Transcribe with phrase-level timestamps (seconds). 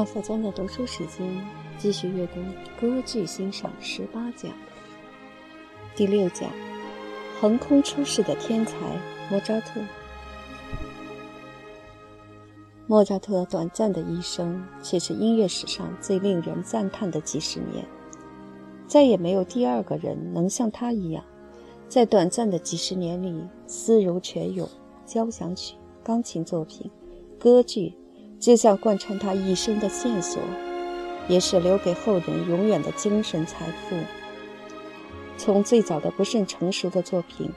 [0.00, 1.28] 马小江的读书时间，
[1.76, 2.40] 继续阅读
[2.80, 4.50] 歌剧欣赏十八讲，
[5.94, 6.50] 第六讲：
[7.38, 8.78] 横空出世的天才
[9.30, 9.78] 莫扎特。
[12.86, 17.84] 莫扎特短暂的一生，却是音乐史上最令人赞叹的几十年。
[18.86, 21.22] 再也没有第二个人能像他一样，
[21.90, 24.66] 在短暂的几十年里，思如泉涌。
[25.04, 26.90] 交响曲、钢琴作品、
[27.38, 27.99] 歌剧。
[28.40, 30.40] 就像贯穿他一生的线索，
[31.28, 33.96] 也是留给后人永远的精神财富。
[35.36, 37.50] 从最早的不甚成熟的作品，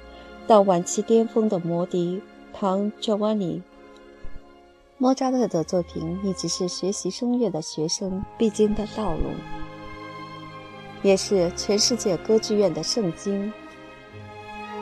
[0.46, 3.62] 到晚期巅峰的魔笛、唐·乔瓦尼、
[4.98, 9.32] 莫扎特的作品，一直是学习声乐的学生必经的道路，
[11.02, 13.52] 也是全世界歌剧院的圣经。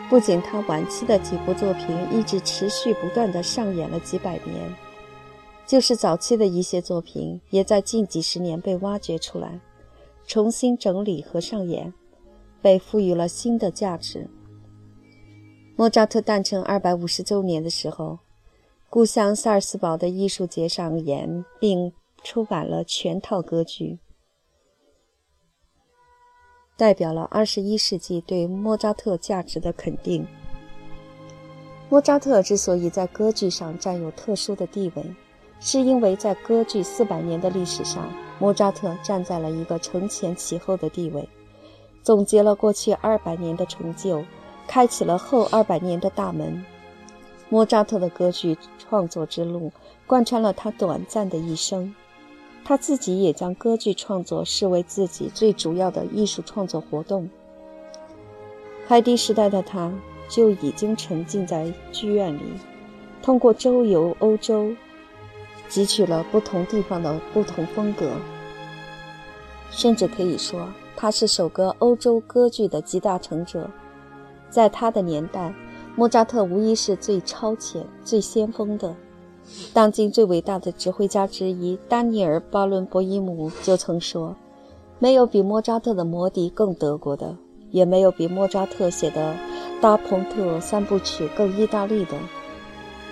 [0.10, 4.91] 不仅他晚期的几部作品一直持续不断地上演了几百年。
[5.66, 9.59] 就是早期的一些作品，也在近几十年被挖掘出来，
[10.28, 11.94] 重新整理和上演，
[12.62, 14.28] 被赋予了新的价值。
[15.78, 18.20] 莫扎特诞辰二百五十周年的时候，
[18.90, 23.98] 故乡萨尔斯堡的艺术节上演并出版了全套歌剧，
[26.75, 30.28] 代表了二十一世纪对莫扎特价值的肯定。
[31.90, 35.03] 莫扎特之所以在歌剧上占有特殊的地位，
[35.64, 41.30] 是因为在歌剧四百年的历史上，莫扎特站在了一个承前启后的地位，
[42.02, 44.23] 总结了过去二百年的成就，
[44.68, 46.66] 开启了后二百年的大门。
[47.47, 49.72] 莫扎特的歌剧创作之路
[50.08, 51.94] 贯穿了他短暂的一生，
[52.66, 57.30] 他自己也将歌剧创作视为自己最主要的艺术创作活动。
[58.88, 59.94] 海迪时代的他
[60.28, 62.41] 就已经沉浸在剧院里，
[63.22, 64.74] 通过周游欧洲。
[65.72, 68.12] 汲取了不同地方的不同风格，
[69.70, 70.68] 甚至可以说
[70.98, 73.70] 他是首个欧洲歌剧的集大成者。
[74.50, 75.54] 在他的年代，
[75.96, 78.94] 莫扎特无疑是最超前、最先锋的。
[79.74, 84.36] 当今最伟大的指挥家之一丹尼尔·巴伦博伊姆就曾说
[85.00, 87.38] ：“没有比莫扎特的《魔笛》更德国的，
[87.70, 89.34] 也没有比莫扎特写的
[89.81, 92.18] 《大彭特三部曲》更意大利的。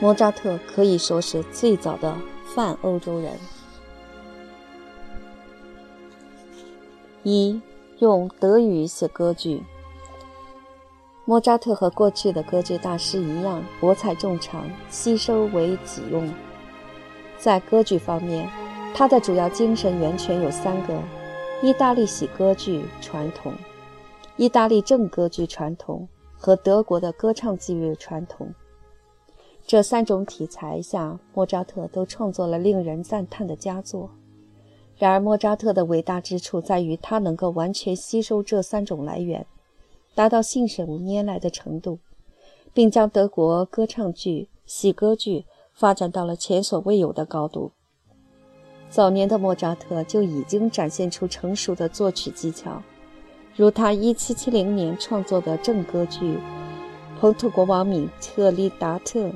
[0.01, 2.13] 莫扎特可以说是最早的。”
[2.55, 3.33] 泛欧洲人。
[7.23, 7.61] 一
[7.99, 9.63] 用德语写歌剧。
[11.25, 16.27] 莫扎特和过去的歌剧大师一样，博采众长，吸收为己用。
[17.37, 18.49] 在歌剧方面，
[18.95, 20.99] 他的主要精神源泉有三个：
[21.61, 23.53] 意大利喜歌剧传统、
[24.37, 28.51] 意大利正歌剧传统和德国的歌唱剧乐传统。
[29.69, 34.09] 这三种题材下，莫扎特都创作了令人赞叹的佳作。
[34.97, 39.45] 然而，莫扎特的伟大之处在于他能够完全吸收这三种来源，
[40.15, 41.99] 达到信手拈来的程度，
[42.73, 47.71] 并将德国歌唱剧、喜歌剧发展到了前所未有的高度。
[48.89, 52.81] 早年的莫扎特就已经展现出成熟的作曲技巧，
[53.55, 56.37] 如他1770年创作的正歌剧
[57.19, 59.27] 《彭特国王米特利达特》。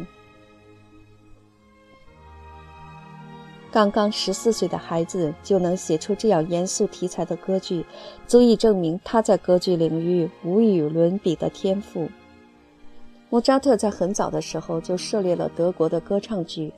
[3.74, 7.84] 刚刚十四岁的孩子就能写出这样严肃题材的歌剧，
[8.28, 12.08] 足以证明他在歌剧领域无与伦比的天赋。
[13.32, 16.72] 莫扎特在很早的时候就涉猎了德国的歌唱剧，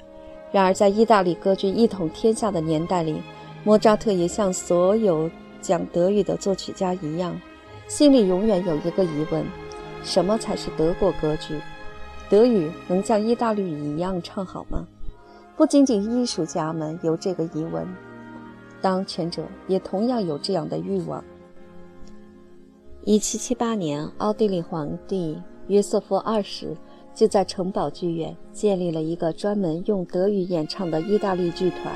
[0.53, 3.21] 然而在意大利歌剧一统天下的年代里，
[3.65, 5.29] 莫扎特也像所有
[5.59, 7.37] 讲德语的作曲家一样，
[7.89, 9.45] 心里永远有一个疑问：
[10.01, 11.59] 什么才是德国歌剧？
[12.29, 14.87] 德语能像意大利语一样唱好吗？
[15.57, 17.87] 不仅仅艺术家们有这个疑问，
[18.81, 21.23] 当权者也同样有这样的欲望。
[23.05, 26.75] 一七七八年，奥地利皇帝约瑟夫二世
[27.13, 31.93] 就在城堡剧院建立了一个专门用德语演唱的意大利剧团。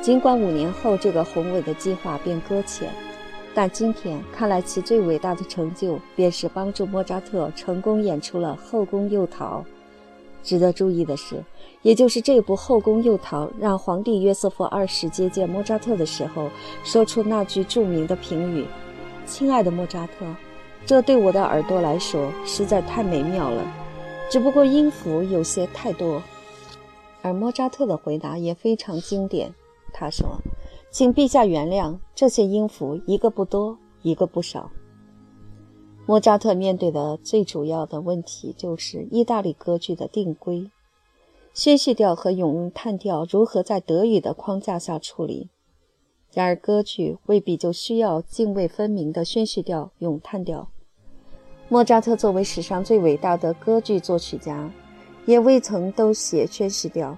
[0.00, 2.88] 尽管五年后这个宏伟的计划便搁浅，
[3.52, 9.58] 但今天看来，其最伟大的成就便是帮助莫扎特成功演出了《后宫诱逃》。
[10.42, 11.44] 值得注意的是。
[11.82, 16.50] 也就是这部《后宫诱逃》，让皇帝约瑟夫二世接见莫扎特的时候，
[16.84, 18.66] 说出那句著名的评语
[19.24, 20.26] ：“亲爱的莫扎特，
[20.84, 23.64] 这对我的耳朵来说实在太美妙了，
[24.30, 26.22] 只不过音符有些太多。”
[27.22, 29.54] 而莫扎特的回答也非常经典，
[29.92, 30.38] 他说
[30.92, 34.70] ：“请陛下原谅，这些音符一个不多，一个不少。”
[36.10, 40.68] 莫扎特面对的最主要的问题就是意大利歌剧的定规。
[41.54, 45.50] 宣叙调和咏叹调如何在德语的框架下处理。
[46.32, 50.68] 然而，歌剧未必就需要泾渭分明的宣叙调、咏叹调。
[51.68, 54.68] 莫扎特作为史上最伟大的歌剧作曲家，
[55.26, 57.16] 也未曾都写宣叙调。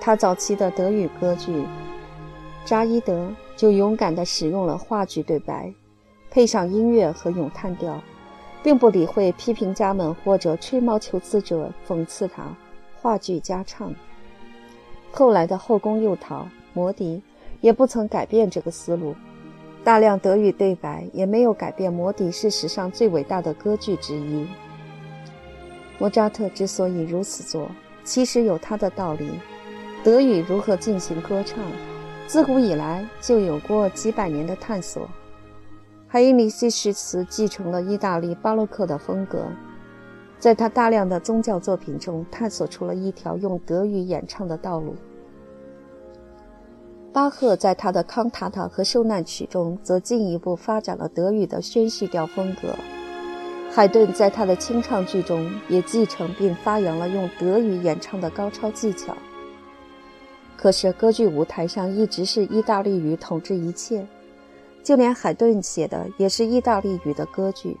[0.00, 1.52] 他早期的德语歌剧
[2.64, 5.72] 《扎伊德》就勇敢地使用了话剧对白，
[6.28, 8.02] 配上音乐和咏叹调，
[8.66, 12.42] 并不理会批评家们或者吹毛求疵者讽刺他
[13.00, 13.94] 话剧加唱。
[15.12, 17.22] 后来的后宫诱逃、魔笛。
[17.62, 19.14] 也不曾改变这个思路，
[19.82, 21.90] 大量德语对白也没有改变。
[21.90, 24.46] 魔笛是史上最伟大的歌剧之一。
[25.98, 27.68] 莫扎特之所以如此做，
[28.04, 29.30] 其实有他的道理。
[30.04, 31.58] 德语如何进行歌唱，
[32.26, 35.08] 自古以来就有过几百年的探索。
[36.08, 39.44] 海因里希·施茨继承了意大利巴洛克的风格，
[40.38, 44.94] 在他大量的宗教作品中探索出了一条用德语演唱的道路。
[47.12, 52.68] 巴赫在他的康塔塔和受难曲中，则进一步发展了德语的宣叙调风格。
[53.72, 59.16] 海顿在他的清唱剧中，也继承并发扬了用德语演唱的高超技巧。
[60.56, 64.06] 可是，歌剧舞台上一直是意大利语统治一切，
[64.86, 67.76] 就连海顿写的也是意大利语的歌剧。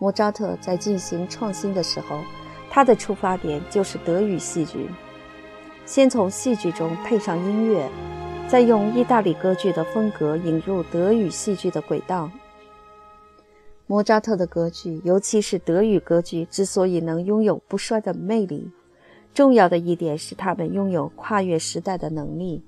[0.00, 2.18] 莫扎特在进行创新的时候，
[2.68, 4.88] 他的出发点就是德语戏剧，
[5.86, 7.88] 先从戏剧中配上音乐。
[8.48, 12.28] 再用意大利歌剧的风格引入德语戏剧的轨道。
[13.86, 18.68] 莫扎特的歌剧，尤其是德语歌剧，之所以能拥有不衰的魅力，
[19.32, 22.64] 重要的一点是他们拥有跨越时代的能力。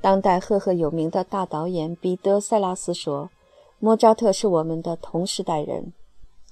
[0.00, 3.30] 当代赫赫有名的大导演彼得·塞拉斯说
[3.80, 5.92] ：“莫扎特是我们的同时代人。”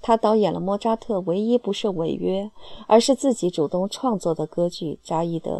[0.02, 2.50] 他导演了莫扎特唯一不受违约，
[2.86, 5.50] 而是自己主动创作的歌剧《扎伊德》。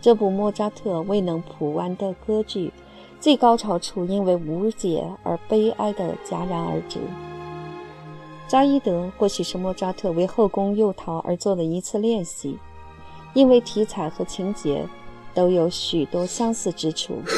[0.00, 2.72] 这部莫扎特未能谱完的歌剧，
[3.18, 7.00] 最高潮处因为无解而悲哀地戛然而止。
[8.46, 12.58] 扎伊德或许是莫扎特为后宫诱逃而做的一次练习，
[13.32, 14.86] 因为题材和情节
[15.34, 17.22] 都有许多相似之处。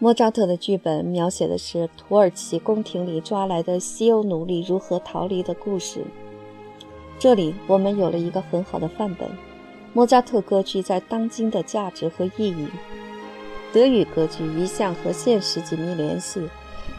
[0.00, 6.04] 莫扎特的剧本描写的是土耳其宫廷里抓来的西欧奴隶如何逃离的故事。
[7.18, 9.28] 这里我们有了一个很好的范本，
[9.92, 12.68] 莫扎特歌剧在当今的价值和意义。
[13.72, 16.48] 德语歌剧一向和现实紧密联系，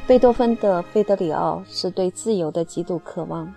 [0.06, 3.54] 贝多芬的《费德里奥》是对自由的极度渴望，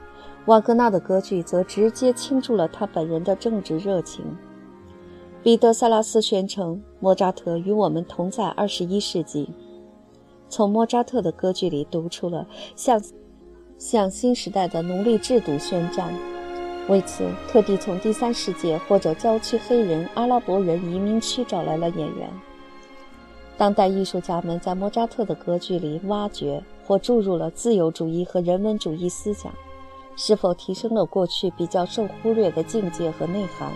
[0.46, 4.24] 瓦格纳的歌剧则直接倾注了他本人的政治热情。
[5.42, 9.48] 彼得·萨拉斯宣称，莫扎特与我们同在二十一世纪。
[10.48, 12.46] 从莫扎特的歌剧里读出了
[12.76, 13.00] 向
[13.78, 16.12] 向新时代的奴隶制度宣战。
[16.88, 22.28] 为此，特地从第三世界或者郊区黑人、阿拉伯人移民区找来了演员。
[23.56, 29.52] 当代艺术家们在莫扎特的歌剧里挖掘或注入了自由主义和人文主义思想，
[30.16, 33.72] 是否提升了过去比较受忽略的境界和内涵？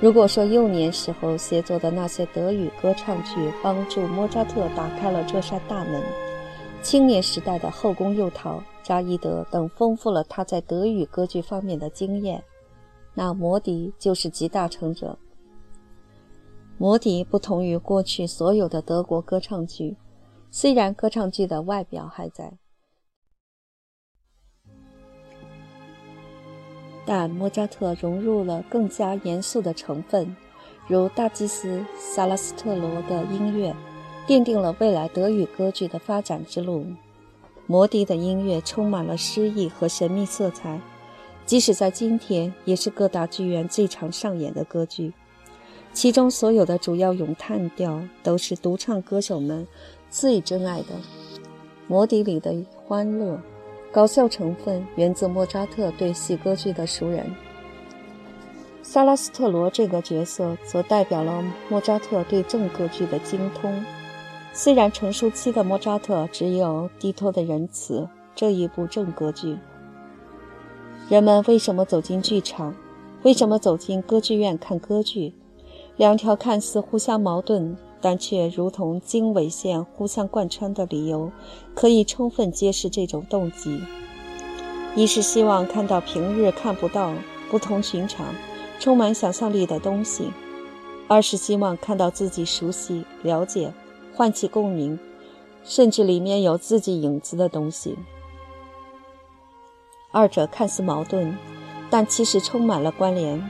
[0.00, 6.02] 如果说幼年时候写作的那些德语歌唱剧帮助莫扎特打开了这扇大门，
[6.82, 8.62] 青年时代的后宫诱逃。
[8.82, 12.42] 扎伊德等丰富了他在德语歌剧方面的经验，
[13.14, 15.16] 那摩迪就是集大成者。
[16.76, 19.96] 摩迪不同于过去所有的德国歌唱剧，
[20.50, 22.54] 虽然歌唱剧的外表还在，
[27.12, 30.36] 但莫扎特融入了更加严肃的成分，
[30.86, 33.74] 如大祭司萨拉斯特罗的音乐，
[34.28, 36.86] 奠定了未来德语歌剧的发展之路。
[37.66, 40.80] 摩笛的音乐充满了诗意和神秘色彩，
[41.44, 45.12] 即使在今天，也是各大剧院最常上演的歌剧。
[45.92, 49.66] 其中所有的主要咏叹调都是独唱歌手们
[50.08, 50.94] 最珍爱的。
[51.88, 53.42] 摩笛里的欢乐、
[53.92, 57.26] 搞笑成分源自莫扎特对戏歌剧的熟人。
[58.82, 63.84] 萨拉斯特罗这个角色则代表了莫扎特对正歌剧的精通。
[64.52, 68.00] 虽然成熟期的莫扎特只有《低头的仁慈》
[68.34, 69.56] 这一部正歌剧，
[71.08, 72.74] 人们为什么走进剧场？
[73.22, 75.34] 为什么走进歌剧院看歌剧？
[75.96, 81.30] 两条看似互相矛盾，但却如同经纬线互相贯穿的理由，
[81.74, 83.82] 可以充分揭示这种动机：
[84.96, 87.12] 一是希望看到平日看不到、
[87.50, 88.26] 不同寻常、
[88.78, 90.24] 充满想象力的东西；
[91.08, 93.72] 二是希望看到自己熟悉、了解。
[94.12, 94.98] 唤起共鸣，
[95.64, 97.96] 甚至里面有自己影子的东西。
[100.10, 101.34] 二者看似矛盾，
[101.88, 103.48] 但其实充满了关联。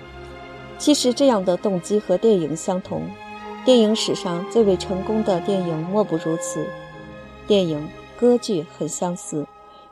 [0.79, 3.03] 其实这样的动机和电影相同，
[3.63, 6.67] 电影史上最为成功的电影莫不如此。
[7.47, 7.89] 电影、
[8.19, 9.47] 歌剧很相似，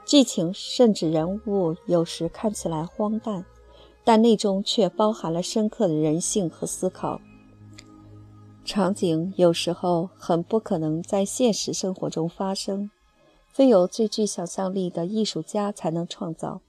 [0.07, 3.45] 剧情甚至人物有时看起来荒诞，
[4.05, 7.21] 但内中却包含了深刻的人性和思考。
[8.65, 12.91] 场景有时候很不可能在现实生活中发生，
[13.53, 16.63] 非有最具想象力的艺术家才能创造，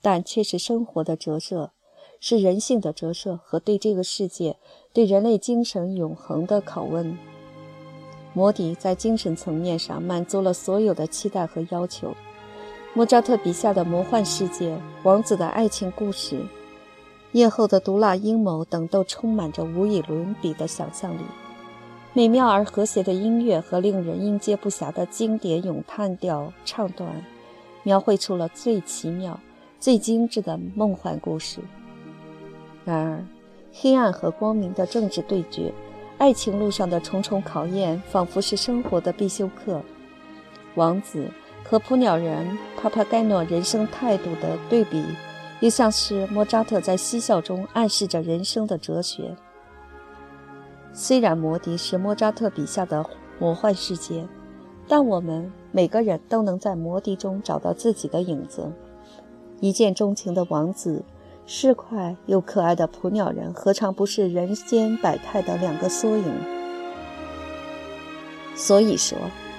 [0.00, 1.70] 但却是生活的折射，
[2.24, 4.56] 是人性的折射和对这个世界、
[4.92, 7.18] 对人类精神永恒的拷问。
[8.32, 12.14] 摩迪在精神层面上满足了所有的期待和要求。
[12.94, 16.46] 莫扎特笔下的魔幻世界、王子的爱情故事。
[17.32, 21.22] 夜后的毒辣阴谋等都充满着无以伦比的想象力，
[22.12, 27.24] 美妙而和谐的音乐和令人应接不暇的经典咏叹调唱段，
[27.82, 29.40] 描绘出了最奇妙、
[29.80, 31.58] 最精致的梦幻故事。
[32.84, 33.24] 然而，
[33.72, 35.72] 黑暗和光明的政治对决，
[36.18, 39.80] 爱情路上的重重考验，仿佛是生活的必修课。
[40.74, 41.28] 王子
[41.64, 45.04] 和捕鸟人帕帕盖诺人生态度的对比。
[45.60, 49.36] 又像是莫扎特在嬉笑中暗示着人生的哲学。
[50.92, 53.06] 虽然摩笛是莫扎特笔下的
[53.38, 54.26] 魔幻世界，
[54.88, 58.72] 但我们每个人都能在摩笛中找到自己的影子。
[59.60, 61.04] 一见钟情的王子，
[61.46, 66.34] 市侩又可爱的捕鸟人，何尝不是人间百态的两个缩影？
[68.54, 69.18] 所以说。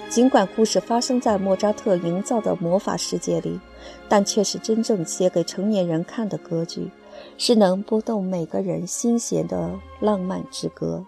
[0.09, 3.59] 尽管故事发生在莫扎特营造的魔法世界里，
[4.07, 6.91] 但却是真正写给成年人看的歌剧，
[7.35, 11.03] 是能拨动每个人心弦的浪漫之歌。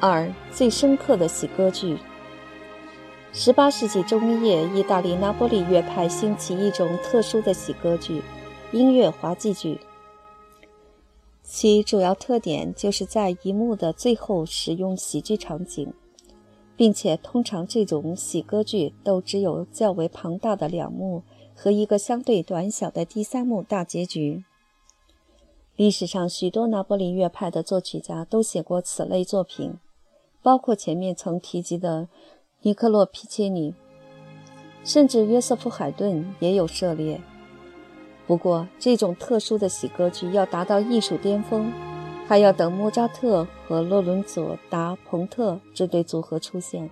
[0.00, 1.98] 二最深刻的喜歌剧。
[3.32, 8.20] 十八世纪中叶，意大利拿波里乐派兴起一种特殊的喜歌剧——
[8.72, 9.78] 音乐滑稽剧。
[11.44, 15.92] 其主要特点就是在一幕的最后使用喜剧场景，
[16.76, 21.22] 并且通常这种喜歌剧都只有较为庞大的两幕
[21.54, 24.42] 和一个相对短小的第三幕大结局。
[25.76, 29.78] 历史上许多拿破里乐派的作曲家都写过此类作品，
[30.42, 32.08] 包括前面曾提及的
[32.62, 33.74] 尼克洛皮切尼，
[34.84, 37.18] 甚至约瑟夫海顿也有涉猎。
[38.26, 41.72] 不过，这种特殊的喜歌剧要达到艺术巅峰，
[42.28, 46.90] 还要等莫扎特和洛伦佐·达·彭特这对组合出现。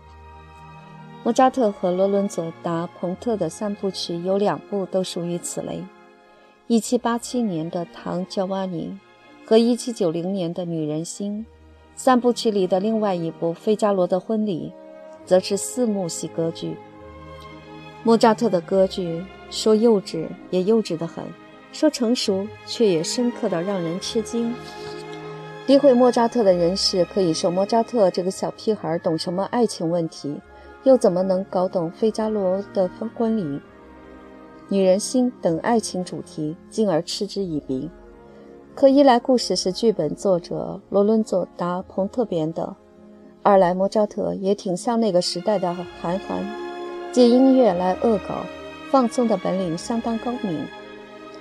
[1.23, 5.85] 莫扎特和洛伦佐·达·彭特的三部曲有两部都属于此类
[6.69, 8.99] ：1787年的《唐·乔瓦尼》
[9.49, 11.45] 和1790年的《女人心》。
[11.95, 14.73] 三部曲里的另外一部《费加罗的婚礼》，
[15.29, 16.77] 则是四幕戏歌剧。
[18.03, 19.25] 莫扎特的歌剧。
[19.51, 21.25] 说幼稚也幼稚得很，
[21.73, 24.55] 说成熟却也深刻的让人吃惊。
[25.67, 30.39] 诋毁莫扎特的人士可以说莫扎特这个小屁孩懂什么爱情问题，
[30.83, 33.59] 又怎么能搞懂费加罗的婚礼、
[34.69, 37.89] 女人心等爱情主题，进而嗤之以鼻。
[38.75, 42.77] 可一来故事是剧本作者罗伦佐·达·彭特编的，
[43.49, 46.45] 二来莫扎特也挺像那个时代的韩寒，
[47.11, 48.45] 借音乐来恶搞。
[48.91, 50.67] 放松的本领相当高明。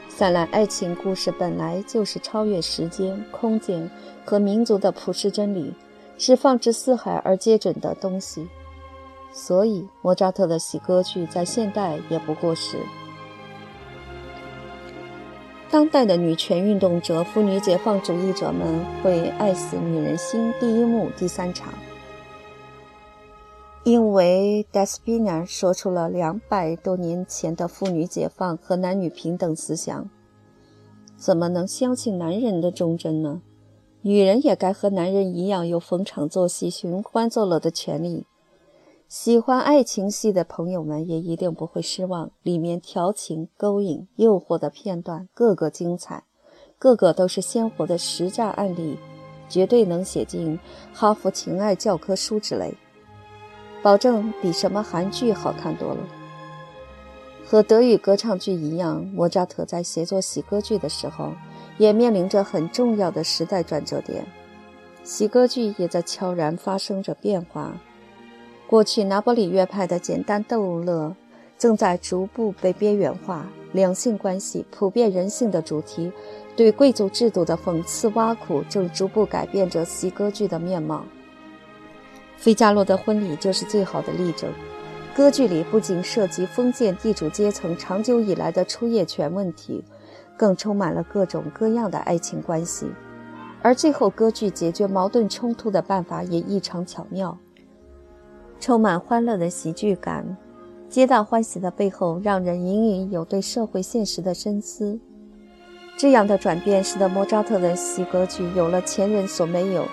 [0.08, 3.92] 三来，爱情故事本来就是超越时间、空间
[4.24, 5.74] 和民族的普世真理，
[6.18, 8.48] 是放之四海而皆准的东西。
[9.34, 12.78] 所以，莫扎特的喜歌剧在现代也不过时。
[15.70, 21.74] 当代的女权运动者、妇女解放主义者们会爱死《女人心》第一幕第三场。
[23.88, 30.10] 因为 Despina 说出了两百多年前的妇女解放和男女平等思想，
[31.16, 33.42] 怎么能相信男人的忠贞呢？
[34.02, 38.26] 女人也该和男人一样有逢场作戏、寻欢作乐的权利。
[39.08, 46.26] 喜欢爱情戏的朋友们也一定不会失望，里面调情、勾引、诱惑的片段个个精彩，
[46.78, 48.98] 个个都是鲜活的实战案例，
[49.48, 50.60] 绝对能写进
[50.94, 52.76] 哈佛情爱教科书之类。
[53.88, 56.00] 保证比什么韩剧好看多了。
[57.46, 61.32] 和德语歌唱剧一样，莫扎特在写作喜歌剧的时候，
[61.78, 64.26] 也面临着很重要的时代转折点。
[65.06, 67.78] 喜歌剧也在悄然发生着变化。
[68.68, 71.16] 过去拿波里乐派的简单逗乐，
[71.58, 73.48] 正在逐步被边缘化。
[73.72, 76.12] 两性关系、普遍人性的主题，
[76.58, 81.06] 对贵族制度的讽刺挖苦，正逐步改变着喜歌剧的面貌。
[82.38, 84.50] 费加罗的婚礼就是最好的例证。
[85.16, 89.84] 歌剧里不仅涉及封建地主阶层长久以来的出业权问题，
[90.38, 92.88] 更充满了各种各样的爱情关系。
[93.64, 97.36] 而最后，歌剧解决矛盾冲突的办法也异常巧妙，
[98.60, 100.38] 充满欢乐的喜剧感。
[100.88, 105.00] 皆大欢喜的背后，让人隐隐有对社会现实的深思。
[105.98, 109.84] 这样的转变，使得莫扎特的喜歌剧有了前人所没有，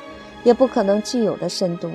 [0.45, 1.89] 也不可能具有的深度。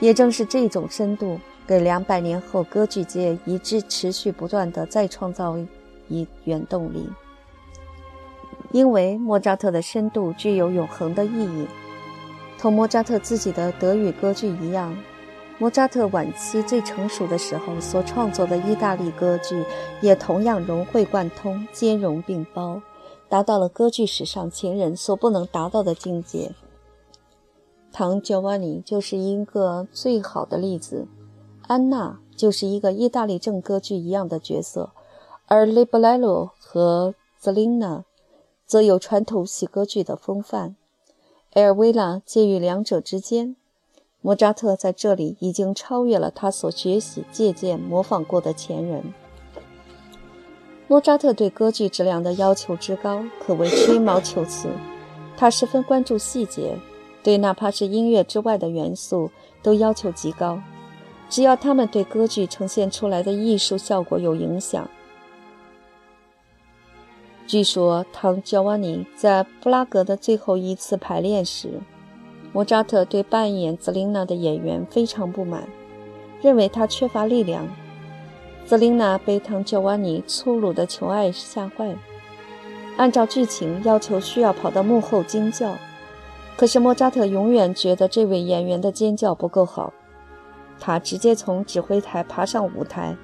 [0.00, 5.56] 也正是这种深度，给两百年后歌剧界一直持续不断的再创造
[6.08, 7.08] 一原动力。
[8.72, 11.66] 因为莫扎特的深度具有永恒的意义，
[12.58, 14.96] 同莫扎特自己的德语歌剧一样。
[15.58, 19.64] 莫扎特晚期最成熟的时候所创作的意大利歌剧，
[20.02, 22.82] 也同样融会贯通、兼容并包，
[23.30, 26.50] 达到了歌剧史上前人所不能达到的境界。
[27.98, 31.08] 唐·乔瓦尼就是一个最好的例子，
[31.66, 34.90] 安娜就是一个意大利正歌剧一样的角色，
[35.46, 38.00] 而《雷布莱罗》和《泽琳娜》
[38.66, 40.76] 则有传统喜歌剧的风范，
[41.54, 43.56] 埃尔维拉介于两者之间。
[44.20, 49.14] 莫扎特在这里已经超越了他所学习、借鉴、模仿过的前人。
[50.86, 54.68] 莫扎特对歌剧质量的要求之高，可谓吹毛求疵。
[55.34, 56.76] 他十分关注细节，
[57.26, 60.62] 对哪怕是音乐之外的元素都要求极高，
[61.28, 64.88] 只要他们对歌剧呈现出来的艺术效果有影响。
[67.48, 71.80] 据说，唐乔瓦尼在布拉格的最后一次排练时，
[72.52, 75.66] 莫扎特对扮演泽琳娜的演员非常不满，
[76.40, 77.66] 认为她缺乏力量。
[78.64, 81.96] 泽琳娜被唐乔瓦尼粗鲁的求爱吓坏，
[82.96, 85.74] 按照剧情要求需要跑到幕后惊叫，
[86.56, 89.92] 可是莫扎特永远觉得这位演员的尖叫不够好，
[90.80, 93.14] 他直接从指挥台爬上舞台，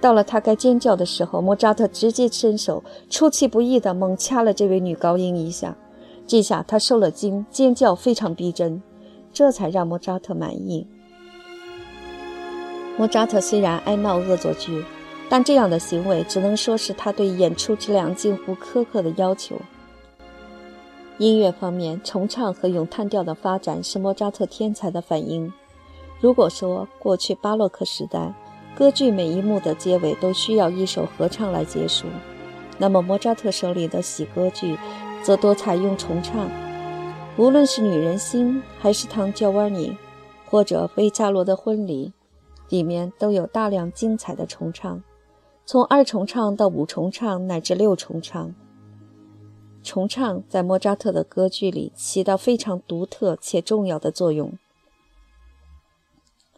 [0.00, 5.76] 到了他该尖叫的时候，莫扎特直接伸手出其不意地猛掐了这位女高音一下。
[6.28, 8.82] 这下他受了惊，尖叫非常逼真，
[9.32, 10.86] 这才让莫扎特满意。
[12.96, 14.84] 莫扎特虽然爱闹恶作剧，
[15.28, 19.56] 但这样的行为只能说是他对演出质量近乎苛刻的要求。
[21.18, 25.52] 音乐方面，重唱和咏叹调的发展是莫扎特天才的反应。
[26.20, 28.34] 如果说过去巴洛克时代
[28.74, 32.06] 歌剧每一幕的结尾都需要一首合唱来结束，
[32.78, 34.76] 那么莫扎特手里的喜歌剧。
[35.22, 36.48] 则多采用重唱，
[37.36, 39.90] 无论是《女人心》还是《唐·乔瓦尼》，
[40.48, 42.12] 或者《维加罗的婚礼》，
[42.70, 45.02] 里面都有大量精彩的重唱，
[45.64, 48.54] 从二重唱到五重唱乃至六重唱。
[49.86, 54.58] 重唱在莫扎特的歌剧里起到非常独特且重要的作用，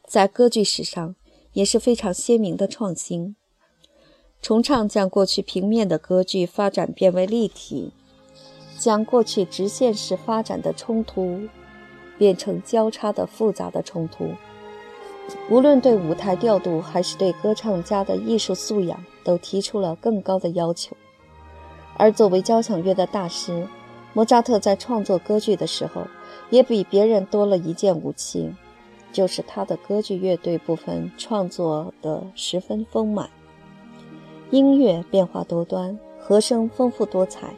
[0.06, 1.14] 在歌剧史上
[1.52, 3.36] 也是非常鲜明的创新。
[4.40, 7.92] 重唱将过去平面的歌剧发展变为立体。
[8.78, 11.48] 将过去直线式发展的冲突
[12.16, 14.30] 变成交叉的复杂的冲突，
[15.50, 20.96] 无论对舞台调度还是对歌唱家的艺术素养，都提出了更高的要求。
[21.98, 23.66] 而作为交响乐的大师，
[24.14, 26.06] 莫扎特在创作歌剧的时候，
[26.48, 28.50] 也比别人多了一件武器，
[29.12, 33.28] 就是他的歌剧乐队部分创作的十分丰满，
[34.50, 37.48] 音乐变化多端，和声丰富多彩。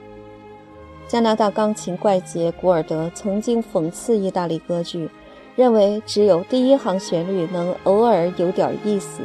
[1.06, 5.10] 加拿大钢琴怪杰古尔德曾经讽刺意大利歌剧，
[5.54, 9.20] 认为只有第一行旋律能偶尔有点意思，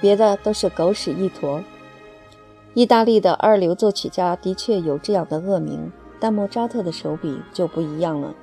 [0.00, 1.60] 别的都是狗屎一坨。
[2.74, 8.34] 意大利的二流作曲家的确有这样的恶名，但莫扎特的手笔就不一样了。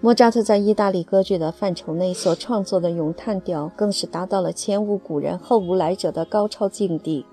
[0.00, 7.24] 莫扎特在意大利歌剧的范畴内所创作的咏叹调，更是达到了前无古人后无来者的高超境地。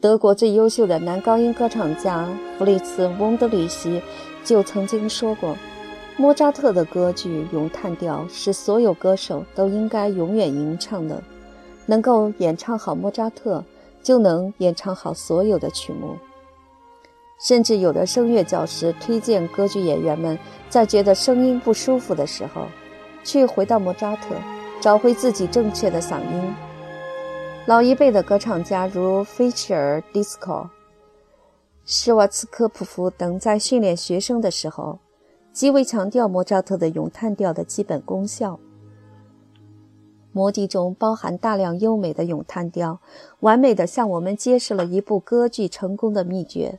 [0.00, 4.00] 德国最优秀的男高音歌唱家弗里茨·翁德里希
[4.44, 5.56] 就曾经说过
[6.16, 11.20] ：“莫扎特的歌剧咏叹调是所有歌手都应该永远吟唱的。
[11.86, 13.62] 能够演唱好莫扎特，
[14.02, 16.16] 就能演唱好所有的曲目。”
[17.40, 22.66] 甚至有的声乐教师推荐歌剧演员们在觉得声音不舒服的时候，
[23.24, 24.34] 去回到莫扎特，
[24.78, 26.54] 找回自己正确的嗓音。
[27.66, 30.68] 老一辈的歌唱家如菲切尔、迪斯科、
[31.86, 34.98] 施瓦茨科普夫等，在训练学生的时候，
[35.50, 38.60] 极为强调莫扎特的咏叹调的基本功效。
[40.32, 43.00] 魔笛中包含大量优美的咏叹调，
[43.40, 46.78] 完美的向我们揭示了一部歌剧成功的秘诀。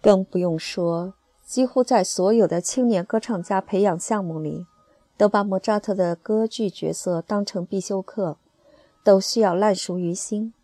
[0.00, 4.66] 更不用说，几乎在所有的青年歌唱家培养项目里。
[5.16, 8.38] 都把莫扎特的歌剧角色当成必修课，
[9.04, 10.54] 都需要烂熟于心。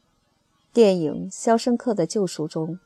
[0.72, 2.78] 电影《肖申克的救赎》中，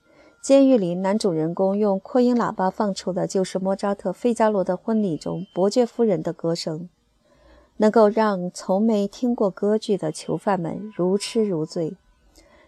[0.43, 6.89] 监狱里男主人公用扩音喇叭放出的就是莫扎特《费加罗的婚礼》中伯爵夫人的歌声，
[7.81, 11.97] 能够让从没听过歌剧的囚犯们如痴如醉，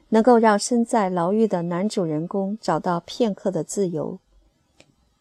[0.08, 4.18] 能够让身在牢狱的男主人公找到片刻的自由。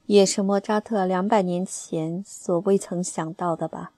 [0.05, 3.91] 也是莫扎特两百年前所未曾想到的吧。